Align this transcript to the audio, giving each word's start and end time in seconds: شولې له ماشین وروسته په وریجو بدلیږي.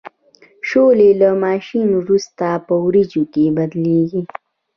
شولې 0.69 1.09
له 1.21 1.29
ماشین 1.43 1.87
وروسته 1.99 2.45
په 2.65 2.73
وریجو 2.85 3.23
بدلیږي. 3.57 4.21